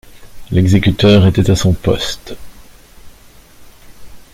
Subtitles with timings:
[0.49, 2.35] L'exécuteur était à son poste.